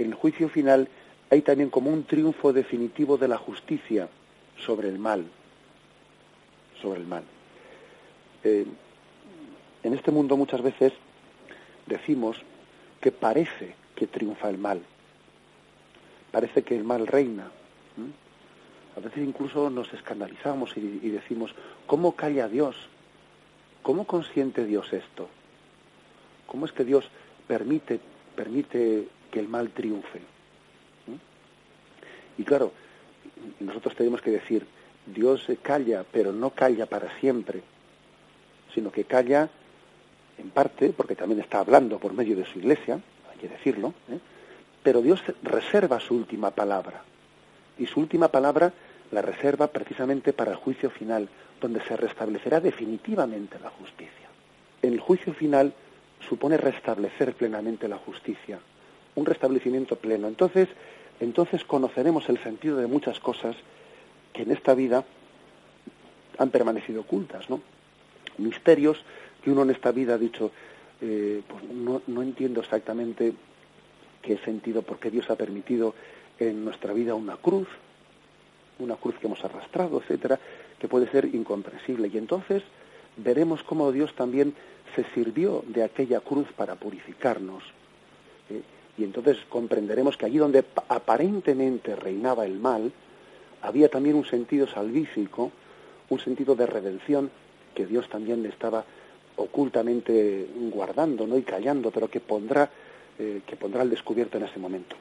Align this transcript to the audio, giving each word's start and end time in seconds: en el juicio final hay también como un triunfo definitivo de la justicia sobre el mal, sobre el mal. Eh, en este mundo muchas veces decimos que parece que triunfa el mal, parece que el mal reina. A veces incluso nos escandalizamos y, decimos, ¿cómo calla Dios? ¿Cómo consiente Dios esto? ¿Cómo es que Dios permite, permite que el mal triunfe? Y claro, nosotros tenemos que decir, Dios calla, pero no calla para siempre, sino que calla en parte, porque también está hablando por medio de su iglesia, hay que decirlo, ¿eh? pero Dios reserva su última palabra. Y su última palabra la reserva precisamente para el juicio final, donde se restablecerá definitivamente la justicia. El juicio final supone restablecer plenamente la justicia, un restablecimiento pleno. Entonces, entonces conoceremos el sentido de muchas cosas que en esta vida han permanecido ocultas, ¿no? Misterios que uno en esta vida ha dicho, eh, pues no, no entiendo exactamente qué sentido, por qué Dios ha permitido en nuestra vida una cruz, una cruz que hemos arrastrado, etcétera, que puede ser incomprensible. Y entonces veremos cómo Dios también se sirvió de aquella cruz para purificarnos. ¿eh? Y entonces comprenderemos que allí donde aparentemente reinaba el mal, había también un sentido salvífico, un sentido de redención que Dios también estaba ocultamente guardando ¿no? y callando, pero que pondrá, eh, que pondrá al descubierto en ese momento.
en 0.00 0.06
el 0.06 0.14
juicio 0.14 0.48
final 0.48 0.88
hay 1.28 1.42
también 1.42 1.68
como 1.68 1.90
un 1.90 2.04
triunfo 2.04 2.52
definitivo 2.52 3.18
de 3.18 3.28
la 3.28 3.36
justicia 3.36 4.08
sobre 4.58 4.88
el 4.88 4.98
mal, 4.98 5.26
sobre 6.80 7.00
el 7.00 7.06
mal. 7.06 7.22
Eh, 8.42 8.66
en 9.82 9.94
este 9.94 10.10
mundo 10.10 10.36
muchas 10.38 10.62
veces 10.62 10.94
decimos 11.86 12.38
que 13.00 13.12
parece 13.12 13.74
que 13.94 14.06
triunfa 14.06 14.48
el 14.48 14.56
mal, 14.56 14.80
parece 16.32 16.62
que 16.62 16.76
el 16.76 16.84
mal 16.84 17.06
reina. 17.06 17.50
A 18.96 19.00
veces 19.00 19.18
incluso 19.18 19.68
nos 19.68 19.92
escandalizamos 19.92 20.76
y, 20.76 21.10
decimos, 21.10 21.54
¿cómo 21.86 22.12
calla 22.12 22.48
Dios? 22.48 22.76
¿Cómo 23.82 24.06
consiente 24.06 24.64
Dios 24.64 24.92
esto? 24.92 25.28
¿Cómo 26.46 26.64
es 26.64 26.72
que 26.72 26.84
Dios 26.84 27.08
permite, 27.46 28.00
permite 28.34 29.06
que 29.30 29.40
el 29.40 29.48
mal 29.48 29.70
triunfe? 29.70 30.20
Y 32.38 32.44
claro, 32.44 32.72
nosotros 33.60 33.94
tenemos 33.94 34.22
que 34.22 34.30
decir, 34.30 34.66
Dios 35.06 35.46
calla, 35.62 36.04
pero 36.10 36.32
no 36.32 36.50
calla 36.50 36.86
para 36.86 37.18
siempre, 37.18 37.62
sino 38.74 38.90
que 38.90 39.04
calla 39.04 39.48
en 40.38 40.50
parte, 40.50 40.92
porque 40.96 41.16
también 41.16 41.40
está 41.40 41.60
hablando 41.60 41.98
por 41.98 42.12
medio 42.12 42.36
de 42.36 42.46
su 42.46 42.58
iglesia, 42.58 43.00
hay 43.30 43.38
que 43.38 43.48
decirlo, 43.48 43.92
¿eh? 44.08 44.18
pero 44.82 45.02
Dios 45.02 45.22
reserva 45.42 46.00
su 46.00 46.14
última 46.14 46.50
palabra. 46.50 47.02
Y 47.78 47.86
su 47.86 48.00
última 48.00 48.28
palabra 48.28 48.72
la 49.10 49.22
reserva 49.22 49.66
precisamente 49.66 50.32
para 50.32 50.52
el 50.52 50.56
juicio 50.56 50.90
final, 50.90 51.28
donde 51.60 51.82
se 51.84 51.96
restablecerá 51.96 52.60
definitivamente 52.60 53.58
la 53.62 53.70
justicia. 53.70 54.28
El 54.82 54.98
juicio 55.00 55.34
final 55.34 55.74
supone 56.26 56.56
restablecer 56.56 57.34
plenamente 57.34 57.88
la 57.88 57.98
justicia, 57.98 58.58
un 59.14 59.26
restablecimiento 59.26 59.96
pleno. 59.96 60.28
Entonces, 60.28 60.68
entonces 61.20 61.64
conoceremos 61.64 62.28
el 62.28 62.42
sentido 62.42 62.76
de 62.76 62.86
muchas 62.86 63.20
cosas 63.20 63.56
que 64.32 64.42
en 64.42 64.50
esta 64.52 64.74
vida 64.74 65.04
han 66.38 66.50
permanecido 66.50 67.02
ocultas, 67.02 67.50
¿no? 67.50 67.60
Misterios 68.38 69.04
que 69.42 69.50
uno 69.50 69.62
en 69.62 69.70
esta 69.70 69.92
vida 69.92 70.14
ha 70.14 70.18
dicho, 70.18 70.50
eh, 71.00 71.42
pues 71.46 71.64
no, 71.64 72.02
no 72.06 72.22
entiendo 72.22 72.60
exactamente 72.60 73.34
qué 74.22 74.38
sentido, 74.38 74.82
por 74.82 74.98
qué 74.98 75.10
Dios 75.10 75.28
ha 75.30 75.36
permitido 75.36 75.94
en 76.38 76.64
nuestra 76.64 76.92
vida 76.92 77.14
una 77.14 77.36
cruz, 77.36 77.68
una 78.78 78.96
cruz 78.96 79.16
que 79.18 79.26
hemos 79.26 79.44
arrastrado, 79.44 80.00
etcétera, 80.00 80.38
que 80.78 80.88
puede 80.88 81.10
ser 81.10 81.26
incomprensible. 81.26 82.08
Y 82.12 82.16
entonces 82.16 82.62
veremos 83.16 83.62
cómo 83.62 83.92
Dios 83.92 84.14
también 84.14 84.54
se 84.94 85.04
sirvió 85.14 85.62
de 85.66 85.84
aquella 85.84 86.20
cruz 86.20 86.48
para 86.56 86.76
purificarnos. 86.76 87.62
¿eh? 88.48 88.62
Y 89.00 89.04
entonces 89.04 89.38
comprenderemos 89.48 90.18
que 90.18 90.26
allí 90.26 90.36
donde 90.36 90.62
aparentemente 90.88 91.96
reinaba 91.96 92.44
el 92.44 92.60
mal, 92.60 92.92
había 93.62 93.88
también 93.88 94.14
un 94.14 94.26
sentido 94.26 94.66
salvífico, 94.66 95.50
un 96.10 96.20
sentido 96.20 96.54
de 96.54 96.66
redención 96.66 97.30
que 97.74 97.86
Dios 97.86 98.10
también 98.10 98.44
estaba 98.44 98.84
ocultamente 99.36 100.46
guardando 100.70 101.26
¿no? 101.26 101.38
y 101.38 101.42
callando, 101.42 101.90
pero 101.90 102.08
que 102.08 102.20
pondrá, 102.20 102.68
eh, 103.18 103.40
que 103.46 103.56
pondrá 103.56 103.80
al 103.80 103.88
descubierto 103.88 104.36
en 104.36 104.44
ese 104.44 104.58
momento. 104.58 104.96